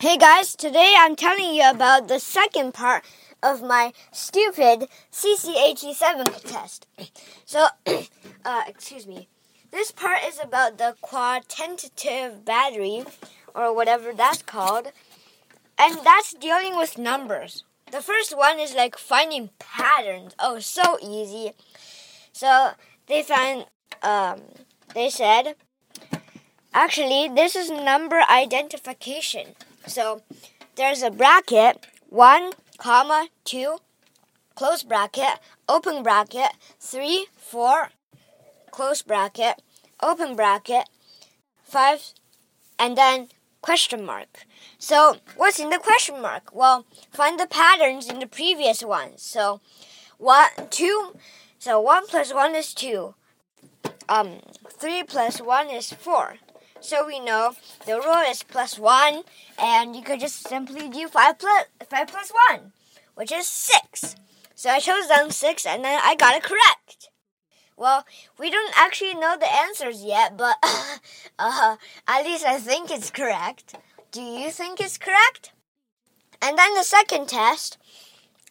[0.00, 3.04] Hey guys, today I'm telling you about the second part
[3.42, 6.86] of my stupid CCAT7 test.
[7.44, 7.66] So,
[8.46, 9.28] uh, excuse me.
[9.70, 13.04] This part is about the quantitative battery,
[13.54, 14.90] or whatever that's called,
[15.78, 17.64] and that's dealing with numbers.
[17.92, 20.34] The first one is like finding patterns.
[20.38, 21.52] Oh, so easy.
[22.32, 22.70] So,
[23.06, 23.66] they found,
[24.02, 24.40] um,
[24.94, 25.56] they said,
[26.72, 29.56] actually, this is number identification.
[29.86, 30.22] So
[30.76, 33.78] there's a bracket, 1, comma, 2,
[34.54, 37.90] close bracket, open bracket, 3, 4,
[38.70, 39.62] close bracket,
[40.02, 40.88] open bracket,
[41.64, 42.14] 5,
[42.78, 43.28] and then
[43.62, 44.46] question mark.
[44.78, 46.50] So what's in the question mark?
[46.54, 49.22] Well, find the patterns in the previous ones.
[49.22, 49.60] So
[50.18, 51.16] 1, 2,
[51.58, 53.14] so 1 plus 1 is 2.
[54.08, 56.36] Um, 3 plus 1 is 4.
[56.80, 59.22] So we know the rule is plus 1,
[59.58, 62.72] and you could just simply do 5 plus, 5 plus 1,
[63.14, 64.16] which is 6.
[64.54, 67.10] So I chose down 6, and then I got it correct.
[67.76, 68.04] Well,
[68.38, 70.56] we don't actually know the answers yet, but
[71.38, 71.76] uh,
[72.08, 73.76] at least I think it's correct.
[74.10, 75.52] Do you think it's correct?
[76.42, 77.76] And then the second test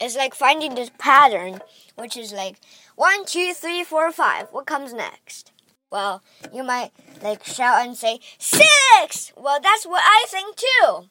[0.00, 1.60] is like finding this pattern,
[1.94, 2.56] which is like
[2.96, 4.48] 1, 2, 3, 4, 5.
[4.50, 5.52] What comes next?
[5.90, 6.90] Well, you might
[7.22, 9.32] like shout and say, Six!
[9.36, 11.08] Well, that's what I think too.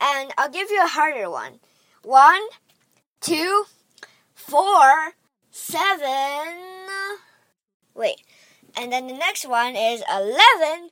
[0.00, 1.60] And I'll give you a harder one.
[2.02, 2.42] One,
[3.20, 3.64] two,
[4.34, 5.14] four,
[5.50, 6.56] seven.
[7.94, 8.22] Wait.
[8.76, 10.90] And then the next one is 11.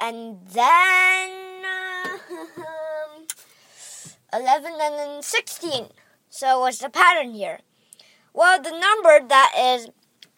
[0.00, 1.52] And then.
[4.32, 5.88] 11 and then 16.
[6.30, 7.60] So what's the pattern here?
[8.32, 9.88] Well, the number that is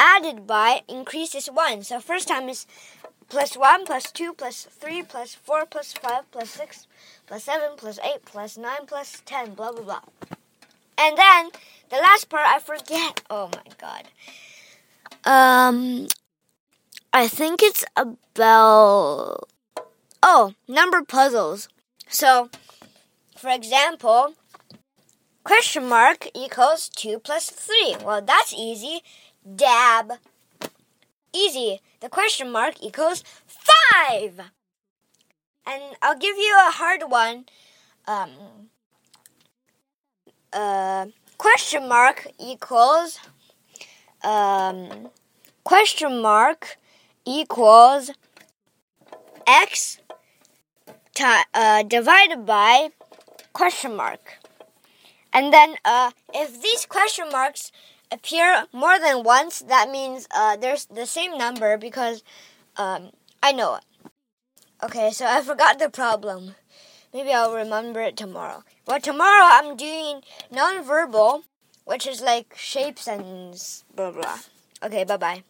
[0.01, 1.83] added by increases 1.
[1.85, 2.67] So first time is
[3.29, 6.87] plus 1 plus 2 plus 3 plus 4 plus 5 plus 6
[7.27, 10.01] plus 7 plus 8 plus 9 plus 10, blah, blah, blah.
[10.97, 11.51] And then
[11.91, 13.23] the last part I forget.
[13.31, 14.09] Oh my god.
[15.25, 16.09] Um,
[17.13, 19.49] I think it's about.
[20.23, 21.69] Oh, number puzzles.
[22.09, 22.51] So,
[23.37, 24.35] for example,
[25.45, 27.97] question mark equals 2 plus 3.
[28.05, 29.03] Well, that's easy
[29.45, 30.13] dab.
[31.33, 31.81] Easy.
[32.01, 34.41] The question mark equals five.
[35.67, 37.45] And I'll give you a hard one.
[38.07, 38.31] Um,
[40.53, 41.07] uh,
[41.39, 43.21] question mark equals
[44.25, 45.11] um,
[45.63, 46.77] question mark
[47.25, 48.11] equals
[49.47, 50.01] x
[51.55, 52.91] uh, divided by
[53.53, 54.40] question mark.
[55.33, 57.71] And then uh, if these question marks
[58.11, 62.23] appear more than once, that means uh, there's the same number because
[62.77, 63.11] um,
[63.43, 63.85] I know it.
[64.83, 66.55] Okay, so I forgot the problem.
[67.13, 68.65] Maybe I'll remember it tomorrow.
[68.87, 71.43] Well, tomorrow I'm doing nonverbal,
[71.85, 73.61] which is like shapes and
[73.95, 74.39] blah blah.
[74.83, 75.39] Okay, bye bye.